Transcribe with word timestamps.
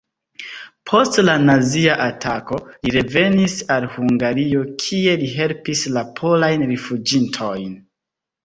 Post 0.91 1.19
la 1.25 1.35
nazia 1.49 1.97
atako 2.05 2.57
li 2.87 2.93
revenis 2.97 3.57
al 3.75 3.85
Hungario, 3.99 4.65
kie 4.87 5.15
li 5.25 5.31
helpis 5.37 5.87
la 5.99 6.07
polajn 6.23 6.65
rifuĝintojn. 6.75 7.79